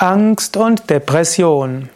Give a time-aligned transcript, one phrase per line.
[0.00, 1.88] Angst und Depression.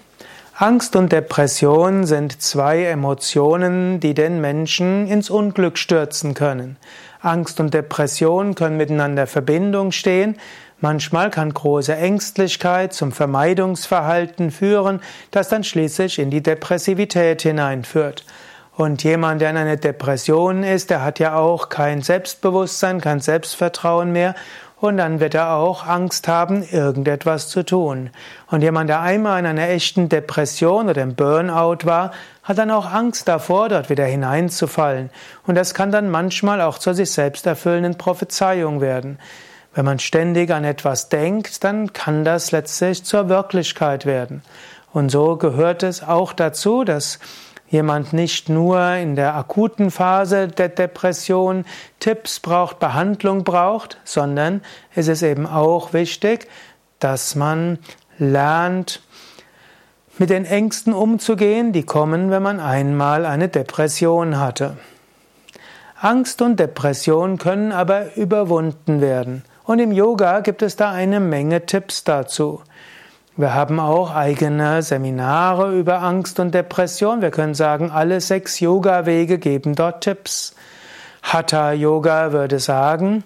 [0.56, 6.78] Angst und Depression sind zwei Emotionen, die den Menschen ins Unglück stürzen können.
[7.20, 10.36] Angst und Depression können miteinander Verbindung stehen.
[10.80, 15.00] Manchmal kann große Ängstlichkeit zum Vermeidungsverhalten führen,
[15.30, 18.24] das dann schließlich in die Depressivität hineinführt.
[18.74, 24.10] Und jemand, der in einer Depression ist, der hat ja auch kein Selbstbewusstsein, kein Selbstvertrauen
[24.10, 24.34] mehr
[24.82, 28.10] und dann wird er auch Angst haben, irgendetwas zu tun.
[28.48, 32.10] Und jemand, der einmal in einer echten Depression oder im Burnout war,
[32.42, 35.10] hat dann auch Angst davor, dort wieder hineinzufallen.
[35.46, 39.20] Und das kann dann manchmal auch zur sich selbst erfüllenden Prophezeiung werden.
[39.72, 44.42] Wenn man ständig an etwas denkt, dann kann das letztlich zur Wirklichkeit werden.
[44.92, 47.20] Und so gehört es auch dazu, dass
[47.72, 51.64] jemand nicht nur in der akuten Phase der Depression
[52.00, 54.60] Tipps braucht, Behandlung braucht, sondern
[54.94, 56.48] es ist eben auch wichtig,
[57.00, 57.78] dass man
[58.18, 59.00] lernt,
[60.18, 64.76] mit den Ängsten umzugehen, die kommen, wenn man einmal eine Depression hatte.
[65.98, 69.44] Angst und Depression können aber überwunden werden.
[69.64, 72.60] Und im Yoga gibt es da eine Menge Tipps dazu.
[73.34, 77.22] Wir haben auch eigene Seminare über Angst und Depression.
[77.22, 80.54] Wir können sagen, alle sechs Yoga-Wege geben dort Tipps.
[81.22, 83.24] Hatha Yoga würde sagen,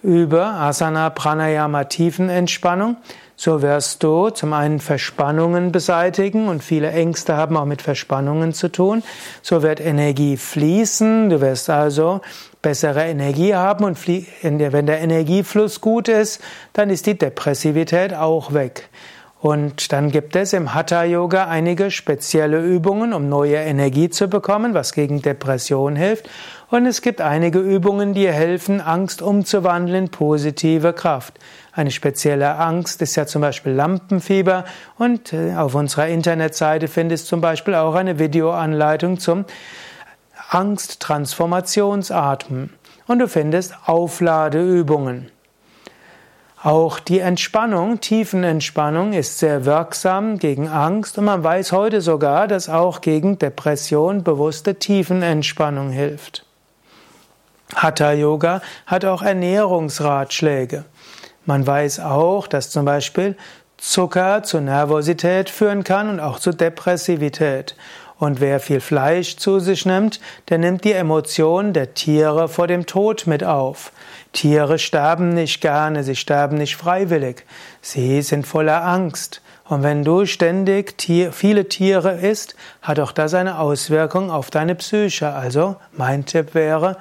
[0.00, 2.98] über Asana, Pranayama, Tiefenentspannung.
[3.34, 8.68] So wirst du zum einen Verspannungen beseitigen und viele Ängste haben auch mit Verspannungen zu
[8.68, 9.02] tun.
[9.42, 11.30] So wird Energie fließen.
[11.30, 12.20] Du wirst also
[12.62, 16.40] bessere Energie haben und wenn der Energiefluss gut ist,
[16.74, 18.88] dann ist die Depressivität auch weg.
[19.40, 24.74] Und dann gibt es im Hatha Yoga einige spezielle Übungen, um neue Energie zu bekommen,
[24.74, 26.28] was gegen Depression hilft.
[26.70, 31.34] Und es gibt einige Übungen, die helfen, Angst umzuwandeln in positive Kraft.
[31.72, 34.64] Eine spezielle Angst ist ja zum Beispiel Lampenfieber
[34.98, 39.44] und äh, auf unserer Internetseite findest du zum Beispiel auch eine Videoanleitung zum
[40.50, 42.70] Angsttransformationsatmen.
[43.06, 45.30] Und du findest Aufladeübungen.
[46.62, 52.68] Auch die Entspannung, Tiefenentspannung ist sehr wirksam gegen Angst und man weiß heute sogar, dass
[52.68, 56.44] auch gegen Depression bewusste Tiefenentspannung hilft.
[57.76, 60.84] Hatha Yoga hat auch Ernährungsratschläge.
[61.46, 63.36] Man weiß auch, dass zum Beispiel
[63.76, 67.76] Zucker zu Nervosität führen kann und auch zu Depressivität.
[68.18, 72.84] Und wer viel Fleisch zu sich nimmt, der nimmt die Emotionen der Tiere vor dem
[72.84, 73.92] Tod mit auf.
[74.32, 77.44] Tiere sterben nicht gerne, sie sterben nicht freiwillig.
[77.80, 79.40] Sie sind voller Angst.
[79.68, 80.94] Und wenn du ständig
[81.30, 85.30] viele Tiere isst, hat auch das eine Auswirkung auf deine Psyche.
[85.30, 86.96] Also mein Tipp wäre,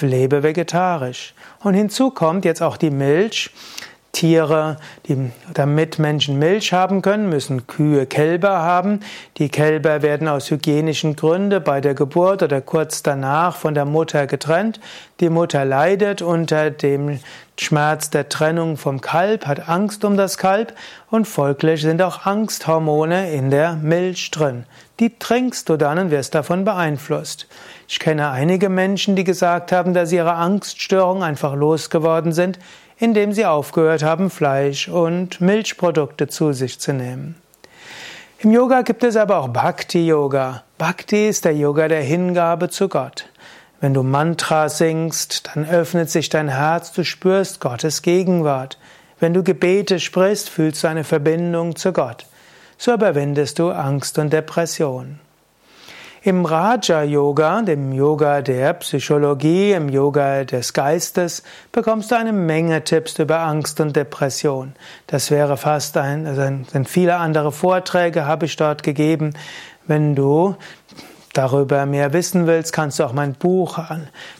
[0.00, 1.34] lebe vegetarisch.
[1.62, 3.50] Und hinzu kommt jetzt auch die Milch.
[4.14, 9.00] Tiere, die, damit Menschen Milch haben können, müssen Kühe Kälber haben.
[9.36, 14.26] Die Kälber werden aus hygienischen Gründen bei der Geburt oder kurz danach von der Mutter
[14.26, 14.80] getrennt.
[15.20, 17.18] Die Mutter leidet unter dem
[17.58, 20.74] Schmerz der Trennung vom Kalb, hat Angst um das Kalb
[21.10, 24.64] und folglich sind auch Angsthormone in der Milch drin.
[25.00, 27.46] Die trinkst du dann und wirst davon beeinflusst.
[27.86, 32.58] Ich kenne einige Menschen, die gesagt haben, dass ihre Angststörungen einfach losgeworden sind,
[32.98, 37.36] indem sie aufgehört haben, Fleisch und Milchprodukte zu sich zu nehmen.
[38.38, 40.64] Im Yoga gibt es aber auch Bhakti Yoga.
[40.76, 43.26] Bhakti ist der Yoga der Hingabe zu Gott.
[43.80, 48.78] Wenn du Mantra singst, dann öffnet sich dein Herz, du spürst Gottes Gegenwart.
[49.18, 52.26] Wenn du Gebete sprichst, fühlst du eine Verbindung zu Gott.
[52.76, 55.20] So überwindest du Angst und Depression.
[56.26, 62.82] Im Raja Yoga, dem Yoga der Psychologie, im Yoga des Geistes, bekommst du eine Menge
[62.82, 64.72] Tipps über Angst und Depression.
[65.06, 69.34] Das wäre fast ein, also sind viele andere Vorträge habe ich dort gegeben.
[69.86, 70.56] Wenn du
[71.34, 73.78] darüber mehr wissen willst, kannst du auch mein Buch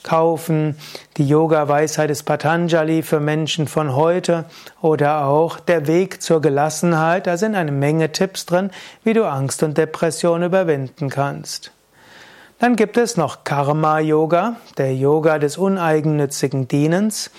[0.02, 0.78] kaufen,
[1.18, 4.46] die Yoga-Weisheit des Patanjali für Menschen von heute
[4.80, 7.26] oder auch der Weg zur Gelassenheit.
[7.26, 8.70] Da sind eine Menge Tipps drin,
[9.02, 11.73] wie du Angst und Depression überwinden kannst.
[12.58, 17.30] Dann gibt es noch Karma Yoga, der Yoga des uneigennützigen Dienens.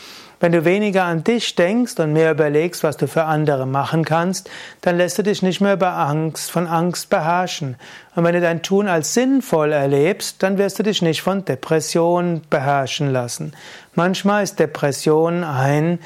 [0.42, 4.50] Wenn du weniger an dich denkst und mehr überlegst, was du für andere machen kannst,
[4.82, 7.78] dann lässt du dich nicht mehr über Angst, von Angst beherrschen.
[8.16, 12.42] Und wenn du dein Tun als sinnvoll erlebst, dann wirst du dich nicht von Depression
[12.50, 13.54] beherrschen lassen.
[13.94, 16.00] Manchmal ist Depression ein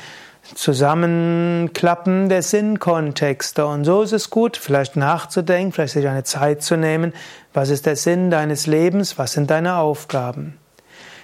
[0.55, 3.65] Zusammenklappen der Sinnkontexte.
[3.65, 7.13] Und so ist es gut, vielleicht nachzudenken, vielleicht sich eine Zeit zu nehmen.
[7.53, 9.17] Was ist der Sinn deines Lebens?
[9.17, 10.57] Was sind deine Aufgaben?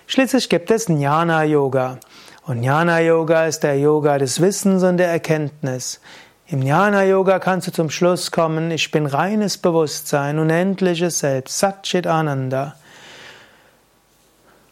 [0.08, 2.00] Schließlich gibt es Jnana Yoga.
[2.44, 6.00] Und Jnana Yoga ist der Yoga des Wissens und der Erkenntnis.
[6.48, 12.76] Im Jnana-Yoga kannst du zum Schluss kommen, ich bin reines Bewusstsein, unendliches Selbst, Satchit Ananda.